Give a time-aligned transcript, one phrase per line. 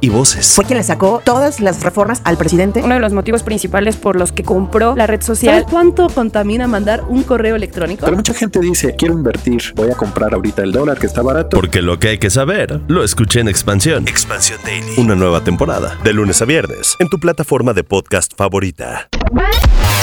[0.00, 0.54] y voces.
[0.54, 2.82] Fue quien le sacó todas las reformas al presidente.
[2.82, 5.54] Uno de los motivos principales por los que compró la red social.
[5.54, 8.04] ¿Sabes cuánto contamina mandar un correo electrónico?
[8.04, 11.56] Pero mucha gente dice, quiero invertir, voy a comprar ahorita el dólar que está barato.
[11.56, 14.06] Porque lo que hay que saber, lo escuché en Expansión.
[14.08, 14.94] Expansión Daily.
[14.98, 19.08] Una nueva temporada, de lunes a viernes, en tu plataforma de podcast favorita.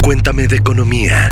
[0.04, 1.30] Cuéntame de economía.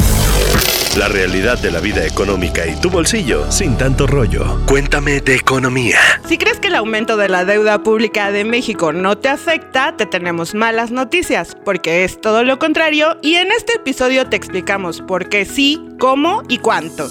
[0.97, 4.61] La realidad de la vida económica y tu bolsillo sin tanto rollo.
[4.65, 5.99] Cuéntame de economía.
[6.27, 10.05] Si crees que el aumento de la deuda pública de México no te afecta, te
[10.05, 15.27] tenemos malas noticias, porque es todo lo contrario y en este episodio te explicamos por
[15.27, 17.09] qué sí, cómo y cuánto.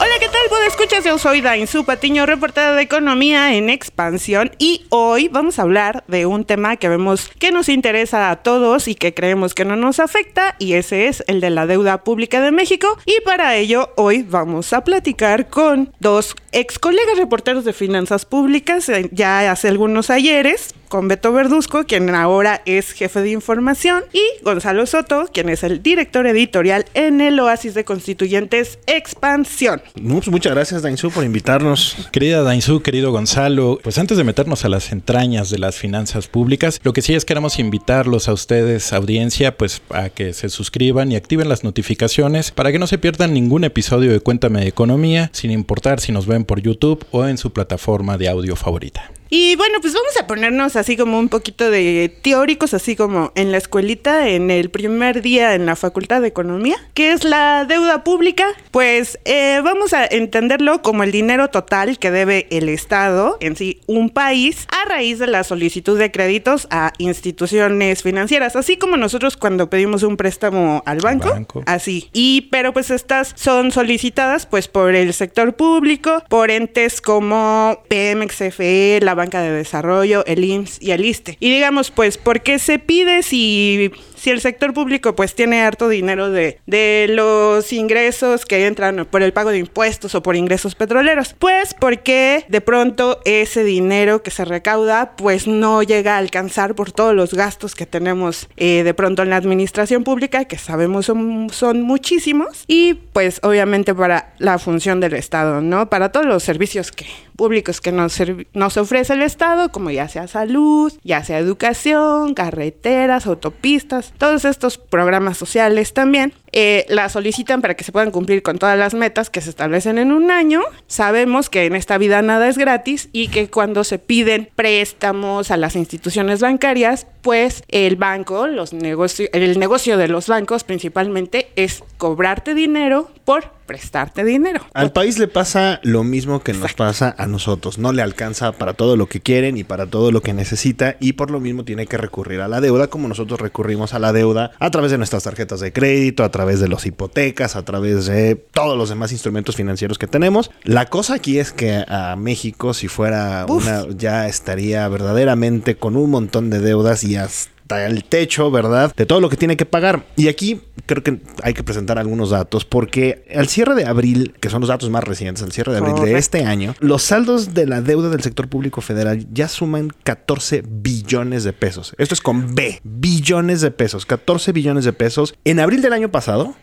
[0.00, 0.48] Hola, ¿qué tal?
[0.48, 1.04] ¿Puedo escuchas?
[1.04, 6.24] Yo soy Dainzu Patiño, reportera de Economía en Expansión y hoy vamos a hablar de
[6.24, 9.98] un tema que vemos que nos interesa a todos y que creemos que no nos
[9.98, 14.22] afecta y ese es el de la deuda pública de México y para ello hoy
[14.22, 20.10] vamos a platicar con dos ex colegas reporteros de finanzas públicas eh, ya hace algunos
[20.10, 25.62] ayeres con Beto Verduzco, quien ahora es jefe de información, y Gonzalo Soto, quien es
[25.62, 29.82] el director editorial en el Oasis de Constituyentes Expansión.
[29.94, 31.96] Pues muchas gracias, Dainzú, por invitarnos.
[32.12, 36.80] Querida Dainzú, querido Gonzalo, pues antes de meternos a las entrañas de las finanzas públicas,
[36.82, 41.16] lo que sí es queremos invitarlos a ustedes, audiencia, pues a que se suscriban y
[41.16, 45.50] activen las notificaciones para que no se pierdan ningún episodio de Cuéntame de Economía, sin
[45.50, 49.10] importar si nos ven por YouTube o en su plataforma de audio favorita.
[49.30, 53.52] Y bueno, pues vamos a ponernos así como un poquito de teóricos, así como en
[53.52, 58.04] la escuelita, en el primer día en la Facultad de Economía, que es la deuda
[58.04, 58.46] pública.
[58.70, 63.80] Pues eh, vamos a entenderlo como el dinero total que debe el Estado, en sí,
[63.86, 69.36] un país, a raíz de la solicitud de créditos a instituciones financieras, así como nosotros
[69.36, 71.62] cuando pedimos un préstamo al banco, banco.
[71.66, 72.08] así.
[72.12, 79.00] Y pero pues estas son solicitadas pues por el sector público, por entes como PMXFE,
[79.02, 81.36] la Banca de Desarrollo, el IMSS y el ISTE.
[81.40, 85.88] Y digamos, pues, ¿por qué se pide si, si el sector público pues tiene harto
[85.88, 90.74] dinero de, de los ingresos que entran por el pago de impuestos o por ingresos
[90.74, 91.34] petroleros?
[91.38, 96.92] Pues porque de pronto ese dinero que se recauda pues no llega a alcanzar por
[96.92, 101.48] todos los gastos que tenemos eh, de pronto en la administración pública, que sabemos son,
[101.50, 105.88] son muchísimos, y pues obviamente para la función del Estado, ¿no?
[105.88, 107.06] Para todos los servicios que
[107.38, 108.20] públicos que nos,
[108.52, 114.78] nos ofrece el Estado, como ya sea salud, ya sea educación, carreteras, autopistas, todos estos
[114.78, 116.32] programas sociales también.
[116.52, 119.98] Eh, la solicitan para que se puedan cumplir con todas las metas que se establecen
[119.98, 120.60] en un año.
[120.86, 125.56] Sabemos que en esta vida nada es gratis y que cuando se piden préstamos a
[125.56, 131.82] las instituciones bancarias, pues el banco, los negocio- el negocio de los bancos principalmente es
[131.98, 134.62] cobrarte dinero por prestarte dinero.
[134.72, 137.76] Al país le pasa lo mismo que nos pasa a nosotros.
[137.76, 141.12] No le alcanza para todo lo que quieren y para todo lo que necesita y
[141.12, 144.52] por lo mismo tiene que recurrir a la deuda como nosotros recurrimos a la deuda
[144.58, 148.36] a través de nuestras tarjetas de crédito, a través de las hipotecas, a través de
[148.36, 150.50] todos los demás instrumentos financieros que tenemos.
[150.62, 153.66] La cosa aquí es que a México si fuera Uf.
[153.66, 158.92] una ya estaría verdaderamente con un montón de deudas y hasta el techo, ¿verdad?
[158.96, 160.06] De todo lo que tiene que pagar.
[160.16, 164.48] Y aquí creo que hay que presentar algunos datos porque al cierre de abril, que
[164.48, 167.66] son los datos más recientes, al cierre de abril de este año, los saldos de
[167.66, 171.94] la deuda del sector público federal ya suman 14 billones de pesos.
[171.98, 175.34] Esto es con B, billones de pesos, 14 billones de pesos.
[175.44, 176.54] En abril del año pasado,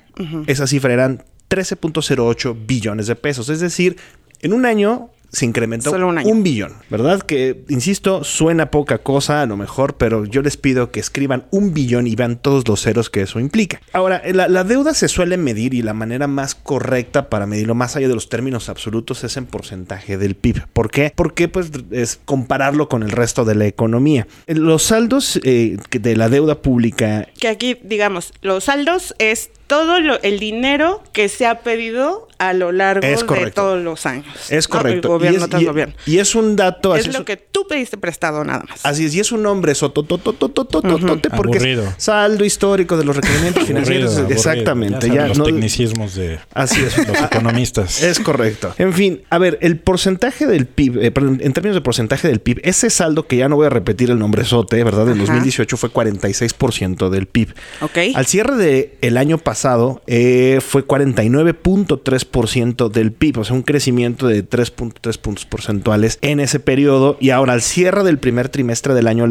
[0.48, 3.50] esa cifra eran 13.08 billones de pesos.
[3.50, 3.98] Es decir,
[4.42, 6.34] en un año se incrementó Solo un año.
[6.36, 7.22] billón, ¿verdad?
[7.22, 11.74] Que, insisto, suena poca cosa a lo mejor, pero yo les pido que escriban un
[11.74, 13.82] billón y vean todos los ceros que eso implica.
[13.94, 17.96] Ahora, la, la deuda se suele medir y la manera más correcta para medirlo, más
[17.96, 20.68] allá de los términos absolutos, es en porcentaje del PIB.
[20.74, 21.12] ¿Por qué?
[21.16, 24.28] Porque pues es compararlo con el resto de la economía.
[24.48, 30.22] Los saldos eh, de la deuda pública Que aquí, digamos, los saldos es todo lo-
[30.22, 34.52] el dinero que se ha pedido a lo largo de todos los años.
[34.52, 34.78] es ¿no?
[34.78, 35.08] correcto.
[35.08, 35.96] El gobierno y, es, tras y- gobierno.
[36.06, 38.86] y es un dato Es así lo que tú pediste prestado nada más.
[38.86, 41.84] Así es, y es un nombre sotototototototote porque Aburrido.
[41.86, 44.12] es saldo histórico de los requerimientos financieros.
[44.18, 44.38] Aburrido, aburrido.
[44.52, 46.98] Exactamente, Ya los no- tecnicismos de Así es.
[47.08, 48.04] los economistas.
[48.16, 48.74] Es correcto.
[48.78, 52.42] En fin, a ver, el porcentaje del PIB, eh, perdón, en términos de porcentaje del
[52.42, 55.04] PIB, ese saldo que ya no voy a repetir el nombre sote, ¿verdad?
[55.08, 55.22] En Ajá.
[55.22, 57.54] 2018 fue 46% del PIB.
[57.82, 57.98] Ok.
[58.16, 64.48] Al cierre del año pasado eh, fue 49.3% del PIB, o sea, un crecimiento de
[64.48, 67.18] 3.3 puntos porcentuales en ese periodo.
[67.20, 69.28] Y ahora Ahora, al cierre del primer trimestre del año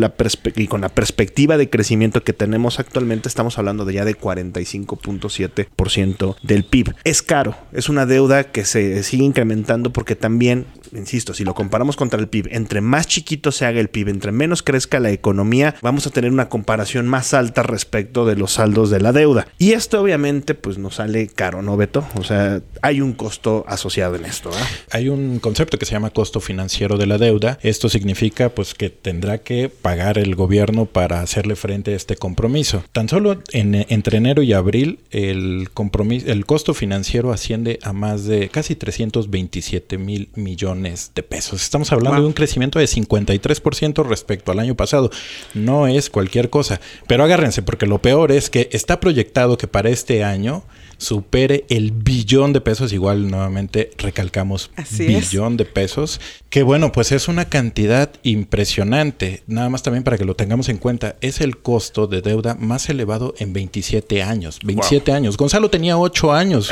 [0.54, 6.36] y con la perspectiva de crecimiento que tenemos actualmente, estamos hablando de ya de 45.7%
[6.40, 6.94] del PIB.
[7.02, 11.96] Es caro, es una deuda que se sigue incrementando porque también, insisto, si lo comparamos
[11.96, 15.74] contra el PIB, entre más chiquito se haga el PIB, entre menos crezca la economía,
[15.82, 19.46] vamos a tener una comparación más alta respecto de los saldos de la deuda.
[19.58, 22.06] Y esto obviamente pues nos sale caro, ¿no, Beto?
[22.18, 24.50] O sea, hay un costo asociado en esto.
[24.90, 27.58] Hay un concepto que se llama costo financiero de la deuda.
[27.62, 32.84] Esto significa pues que tendrá que pagar el gobierno para hacerle frente a este compromiso.
[32.92, 38.48] Tan solo entre enero y abril el compromiso, el costo financiero asciende a más de
[38.48, 41.62] casi 327 mil millones de pesos.
[41.62, 45.10] Estamos hablando de un crecimiento de 53% respecto al año pasado.
[45.54, 46.80] No es cualquier cosa.
[47.06, 50.64] Pero agárrense, porque lo peor es que está proyectado que para este año
[50.98, 56.20] supere el billón de pesos, igual nuevamente recalcamos billón de pesos,
[56.50, 60.78] que bueno, pues es una cantidad impresionante, nada más también para que lo tengamos en
[60.78, 65.36] cuenta, es el costo de deuda más elevado en 27 años, 27 años.
[65.36, 66.70] Gonzalo tenía 8 años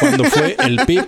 [0.00, 1.06] cuando fue el PIB,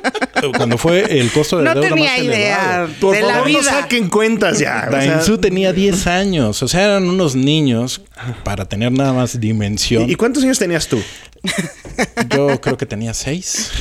[0.56, 2.88] cuando fue el costo de deuda más elevado.
[3.00, 3.58] Por de la vida.
[3.58, 4.88] no saquen cuentas ya.
[4.90, 8.02] Dainzú tenía 10 años, o sea, eran unos niños
[8.44, 10.10] para tener nada más dimensión.
[10.10, 11.00] ¿Y cuántos años tenías tú?
[12.28, 13.72] Yo creo que tenía seis.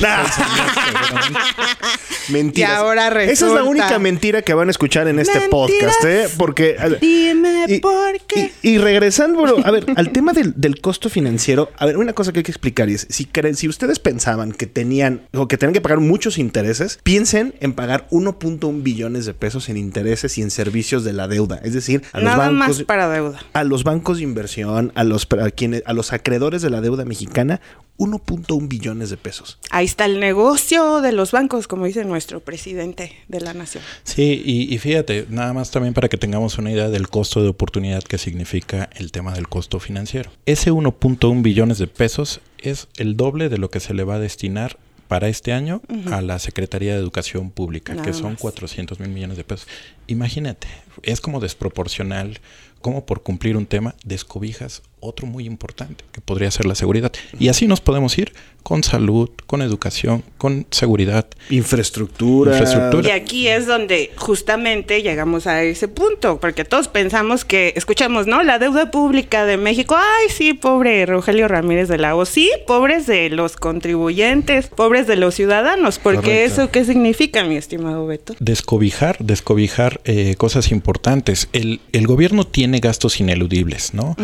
[2.28, 2.76] Mentira.
[2.76, 6.28] ahora Esa es la única mentira que van a escuchar en este podcast, ¿eh?
[6.36, 6.76] Porque.
[7.00, 8.52] Dime por qué.
[8.62, 12.44] Y, regresando, a ver, al tema del, costo financiero, a ver, una cosa que hay
[12.44, 16.38] que explicar es: si, si ustedes pensaban que tenían o que tenían que pagar muchos
[16.38, 21.28] intereses, piensen en pagar 1.1 billones de pesos en intereses y en servicios de la
[21.28, 21.60] deuda.
[21.62, 22.68] Es decir, a los bancos.
[22.68, 23.40] Más para deuda.
[23.52, 27.04] A los bancos de inversión, a los, a quienes, a los acreedores de la deuda
[27.04, 27.60] mexicana,
[28.10, 29.58] 1.1 billones de pesos.
[29.70, 33.82] Ahí está el negocio de los bancos, como dice nuestro presidente de la nación.
[34.04, 38.02] Sí, y, fíjate, nada más también para que tengamos una idea del costo de oportunidad
[38.02, 40.30] que significa el tema del costo financiero.
[40.46, 44.18] Ese 1.1 billones de pesos es el doble de lo que se le va a
[44.18, 44.76] destinar
[45.10, 49.42] para este año a la Secretaría de Educación Pública, que son 400 mil millones de
[49.42, 49.66] pesos.
[50.06, 50.68] Imagínate,
[51.02, 52.38] es como desproporcional
[52.80, 57.12] como por cumplir un tema descobijas otro muy importante, que podría ser la seguridad.
[57.38, 58.32] Y así nos podemos ir
[58.62, 61.26] con salud, con educación, con seguridad.
[61.48, 62.58] Infraestructura.
[63.02, 68.42] Y aquí es donde justamente llegamos a ese punto, porque todos pensamos que, escuchamos, ¿no?
[68.42, 73.06] La deuda pública de México, ay, sí, pobre Rogelio Ramírez de la O, sí, pobres
[73.06, 78.34] de los contribuyentes, pobres de los ciudadanos, porque eso, ¿qué significa, mi estimado Beto?
[78.38, 81.48] Descobijar, descobijar eh, cosas importantes.
[81.52, 84.16] El, el, gobierno tiene gastos ineludibles, ¿no?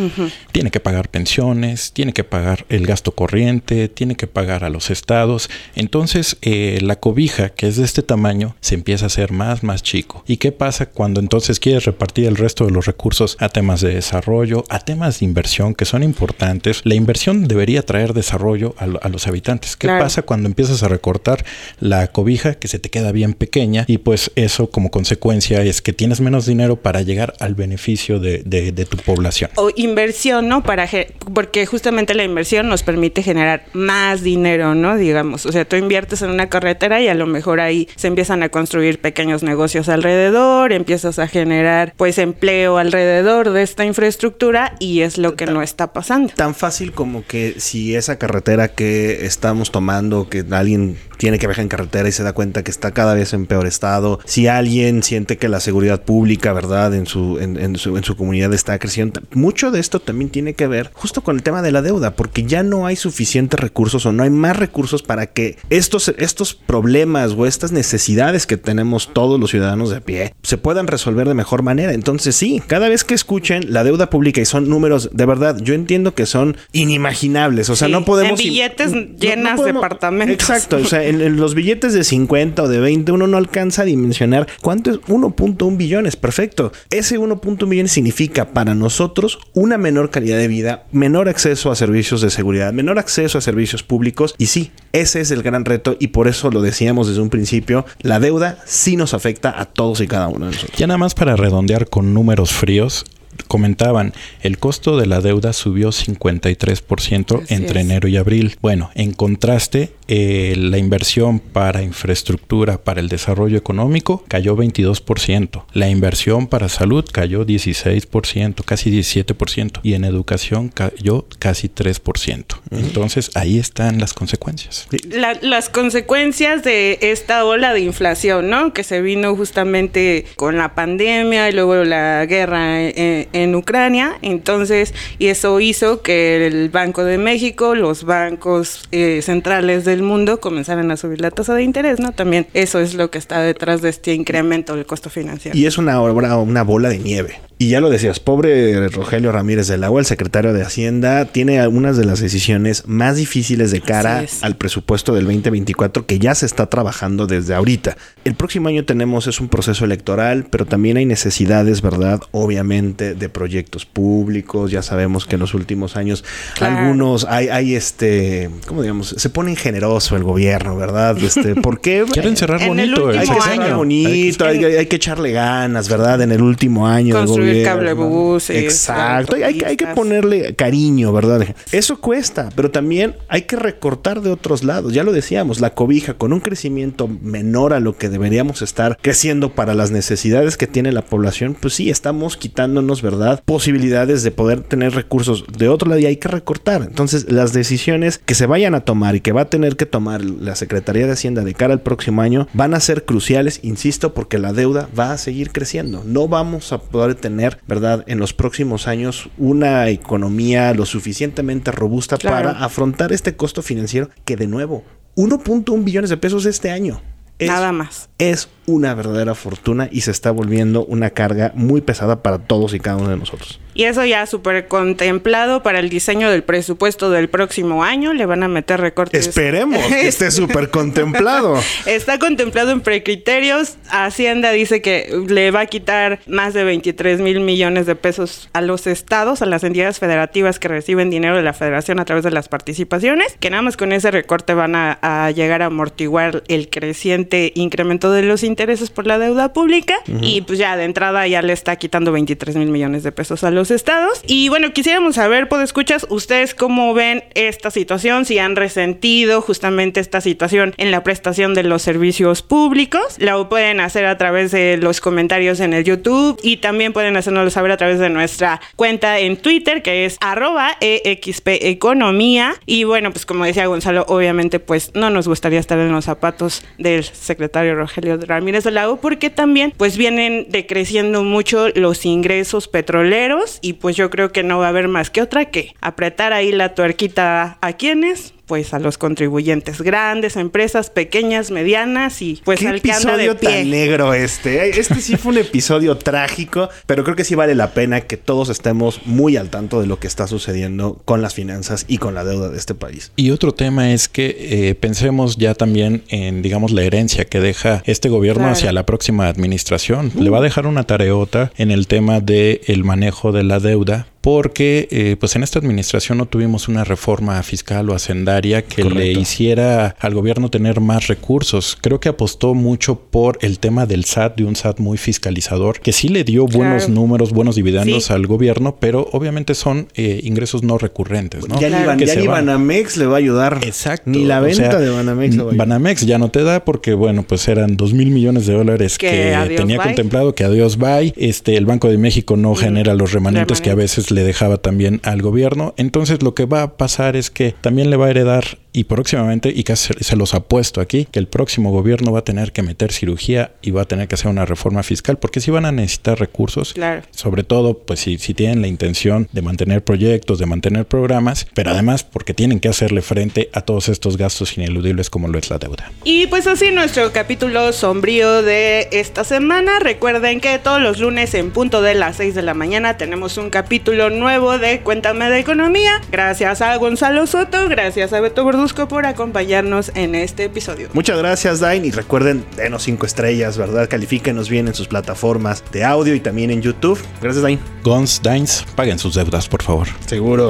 [0.53, 4.91] Tiene que pagar pensiones, tiene que pagar el gasto corriente, tiene que pagar a los
[4.91, 5.51] estados.
[5.75, 9.83] Entonces, eh, la cobija, que es de este tamaño, se empieza a hacer más, más
[9.83, 10.23] chico.
[10.27, 13.95] ¿Y qué pasa cuando entonces quieres repartir el resto de los recursos a temas de
[13.95, 16.83] desarrollo, a temas de inversión que son importantes?
[16.85, 19.77] La inversión debería traer desarrollo a, los habitantes.
[19.77, 21.45] ¿Qué pasa cuando empiezas a recortar
[21.81, 23.85] la cobija que se te queda bien pequeña?
[23.87, 28.36] Y pues eso como consecuencia es que tienes menos dinero para llegar al beneficio de,
[28.45, 29.51] de tu población.
[29.57, 30.63] O inversión, ¿no?
[30.63, 30.87] Para
[31.35, 34.97] porque justamente la inversión nos permite generar más dinero, ¿no?
[34.97, 38.43] Digamos, o sea, tú inviertes en una carretera y a lo mejor ahí se empiezan
[38.43, 45.01] a construir pequeños negocios alrededor, empiezas a generar pues empleo alrededor de esta infraestructura y
[45.01, 46.33] es lo que no está pasando.
[46.35, 51.63] Tan fácil como que si esa carretera que estamos tomando, que alguien tiene que viajar
[51.63, 55.03] en carretera y se da cuenta que está cada vez en peor estado, si alguien
[55.03, 59.21] siente que la seguridad pública, ¿verdad?, en su, en, su, en su comunidad está creciendo,
[59.33, 62.45] mucho de esto también tiene que ver justo con el tema de la deuda, porque
[62.45, 67.33] ya no hay suficientes recursos o no hay más recursos para que estos, estos problemas
[67.33, 71.63] o estas necesidades que tenemos todos los ciudadanos de pie se puedan resolver de mejor
[71.63, 71.93] manera.
[71.93, 75.75] Entonces sí, cada vez que escuchen la deuda pública y son números, de verdad, yo
[75.75, 78.41] entiendo que son inimaginables, o sea, no podemos...
[78.41, 80.35] En billetes llenas de departamentos.
[80.35, 83.85] Exacto, o sea, en, los billetes de 50 o de 20 uno no alcanza a
[83.85, 86.73] dimensionar cuánto es 1.1 billones, perfecto.
[86.91, 88.16] Ese 1.1 billones significa
[88.53, 93.37] para nosotros una menor calidad de vida, menor acceso a servicios de seguridad, menor acceso
[93.37, 97.09] a servicios públicos y sí, ese es el gran reto y por eso lo decíamos
[97.09, 100.79] desde un principio, la deuda sí nos afecta a todos y cada uno de nosotros.
[100.79, 103.05] Ya nada más para redondear con números fríos,
[103.49, 108.57] comentaban, el costo de la deuda subió 53% entre enero y abril.
[108.63, 115.65] Bueno, en contraste, eh, la inversión para infraestructura, para el desarrollo económico, cayó 22%.
[115.73, 119.81] La inversión para salud cayó 16%, casi 17%.
[119.83, 122.45] Y en educación cayó casi 3%.
[122.71, 124.87] Entonces ahí están las consecuencias.
[125.11, 128.73] La- las consecuencias de esta ola de inflación, ¿no?
[128.73, 134.19] Que se vino justamente con la pandemia y luego la guerra en, en Ucrania.
[134.23, 140.41] Entonces, y eso hizo que el Banco de México, los bancos eh, centrales del mundo
[140.41, 142.13] comenzaran a subir la tasa de interés, ¿no?
[142.13, 145.57] También eso es lo que está detrás de este incremento del costo financiero.
[145.57, 147.41] Y es una obra, una bola de nieve.
[147.59, 151.97] Y ya lo decías, pobre Rogelio Ramírez del Agua, el secretario de Hacienda, tiene algunas
[151.97, 156.67] de las decisiones más difíciles de cara al presupuesto del 2024 que ya se está
[156.67, 157.97] trabajando desde ahorita.
[158.27, 162.21] El próximo año tenemos es un proceso electoral, pero también hay necesidades, ¿verdad?
[162.31, 164.71] Obviamente de proyectos públicos.
[164.71, 166.25] Ya sabemos que en los últimos años
[166.57, 166.77] Claro.
[166.77, 169.15] algunos hay, hay este, ¿cómo digamos?
[169.17, 171.17] Se ponen generoso el gobierno, ¿verdad?
[171.17, 172.05] Este, ¿por qué?
[172.13, 173.43] Quieren cerrar En el bonito el, Hay que año.
[173.43, 176.21] cerrar bonito, hay, hay- hay que echarle ganas, ¿verdad?
[176.21, 177.15] En el último año.
[177.17, 177.73] Construir gobierno.
[177.75, 179.37] cablebuses, Exacto.
[179.37, 181.47] Hay, hay que- ponerle cariño, ¿verdad?
[181.73, 184.93] Eso cuesta, pero también hay que recortar de otros lados.
[184.93, 189.53] Ya lo decíamos, la cobija con un crecimiento menor a lo que deberíamos estar creciendo
[189.55, 193.43] para las necesidades que tiene la población, pues sí, estamos quitándonos, ¿verdad?
[193.45, 196.83] Posibilidades de poder tener recursos de otro lado y hay que recortar.
[196.83, 200.25] Entonces, las decisiones que se vayan a tomar y que va a tener que tomar
[200.25, 204.39] la Secretaría de Hacienda de cara al próximo año van a ser cruciales, insisto, porque
[204.39, 206.03] la deuda va a seguir creciendo.
[206.05, 207.36] No vamos a poder tener,
[207.67, 212.37] ¿verdad?, en los próximos años una economía lo suficientemente robusta Claro.
[212.53, 214.85] para afrontar este costo financiero que de nuevo,
[215.17, 217.01] 1.1 billones de pesos este año.
[217.39, 218.09] Es Nada más.
[218.19, 222.81] es una verdadera fortuna y se está volviendo una carga muy pesada para todos y
[222.81, 223.61] cada uno de nosotros.
[223.75, 228.15] Y eso ya súper contemplado para el diseño del presupuesto del próximo año.
[228.15, 229.29] Le van a meter recortes.
[229.29, 231.61] Esperemos que esté súper contemplado.
[231.85, 233.77] Está contemplado en precriterios.
[233.91, 238.63] Hacienda dice que le va a quitar más de 23 mil millones de pesos a
[238.63, 242.31] los estados, a las entidades federativas que reciben dinero de la federación a través de
[242.31, 246.71] las participaciones, que nada más con ese recorte van a, a llegar a amortiguar el
[246.71, 248.56] creciente incremento de los intereses
[248.95, 249.95] por la deuda pública.
[250.23, 253.51] Y pues ya de entrada ya le está quitando 23 mil millones de pesos a
[253.51, 254.23] los estados.
[254.27, 260.01] Y bueno, quisiéramos saber, pues escuchas, ustedes cómo ven esta situación, si han resentido justamente
[260.01, 263.17] esta situación en la prestación de los servicios públicos.
[263.19, 267.51] Lo pueden hacer a través de los comentarios en el YouTube y también pueden hacérnoslo
[267.51, 272.55] saber a través de nuestra cuenta en Twitter que es arroba EXP Economía.
[272.65, 276.65] Y bueno, pues como decía Gonzalo, obviamente pues no nos gustaría estar en los zapatos
[276.79, 283.59] del secretario Rogelio Ramírez de Lago porque también pues vienen decreciendo mucho los ingresos petroleros
[283.61, 286.53] y pues yo creo que no va a haber más que otra que apretar ahí
[286.53, 292.69] la tuerquita a quienes pues a los contribuyentes grandes, empresas pequeñas, medianas y pues Qué
[292.69, 293.65] al que anda de episodio tan pie.
[293.65, 294.71] negro este.
[294.79, 298.49] Este sí fue un episodio trágico, pero creo que sí vale la pena que todos
[298.49, 302.25] estemos muy al tanto de lo que está sucediendo con las finanzas y con la
[302.25, 303.13] deuda de este país.
[303.17, 307.83] Y otro tema es que eh, pensemos ya también en, digamos, la herencia que deja
[307.87, 308.53] este gobierno Claro.
[308.53, 310.13] hacia la próxima administración.
[310.19, 314.07] Le va a dejar una tareota en el tema del el manejo de la deuda.
[314.27, 319.13] Porque eh, pues en esta administración no tuvimos una reforma fiscal o hacendaria que le
[319.13, 321.79] hiciera al gobierno tener más recursos.
[321.81, 325.93] Creo que apostó mucho por el tema del SAT, de un SAT muy fiscalizador, que
[325.93, 328.13] sí le dio buenos números, buenos dividendos Sí.
[328.13, 331.61] al gobierno, pero obviamente son eh, ingresos no recurrentes, ¿no?
[331.61, 331.97] Ya ni, Claro.
[331.97, 332.47] Que ya ni van.
[332.47, 333.61] Banamex le va a ayudar.
[333.63, 334.11] Exacto.
[334.11, 335.69] Ni la o venta sea, de Banamex le va a ayudar.
[335.69, 339.37] Banamex ya no te da porque, bueno, pues eran dos mil millones de dólares Que
[339.57, 339.87] tenía bye.
[339.87, 341.15] contemplado que adiós bye.
[341.17, 343.97] Este, el Banco de México no Mm, genera los remanentes que a remanentes.
[343.99, 345.75] veces le dejaba también al gobierno.
[345.77, 349.51] Entonces, lo que va a pasar es que también le va a heredar y próximamente,
[349.55, 352.93] y casi se- los apuesto aquí, que el próximo gobierno va a tener que meter
[352.93, 356.19] cirugía y va a tener que hacer una reforma fiscal porque sí van a necesitar
[356.21, 356.75] recursos.
[356.75, 357.03] Claro.
[357.11, 361.71] Sobre todo, pues si, si tienen la intención de mantener proyectos, de mantener programas, pero
[361.71, 365.59] además porque tienen que hacerle frente a todos estos gastos ineludibles como lo es la
[365.59, 365.91] deuda.
[366.05, 369.79] Y pues así nuestro capítulo sombrío de esta semana.
[369.81, 373.49] Recuerden que todos los lunes en punto de las 6 de la mañana tenemos un
[373.51, 376.03] capítulo nuevo de Cuéntame de Economía.
[376.13, 380.89] Gracias a Gonzalo Soto, gracias a Beto Verduzco por acompañarnos en este episodio.
[380.93, 381.85] Muchas gracias, Dain.
[381.85, 383.89] Y recuerden, denos cinco estrellas, ¿verdad?
[383.89, 386.99] Califíquenos bien en sus plataformas de audio y también en YouTube.
[387.23, 387.61] Gracias, Dain.
[387.85, 389.87] Gons, Dines, paguen sus deudas, por favor.
[390.09, 390.49] Seguro.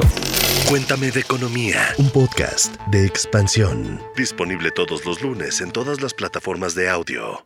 [0.67, 4.01] Cuéntame de Economía, un podcast de expansión.
[4.15, 7.45] Disponible todos los lunes en todas las plataformas de audio.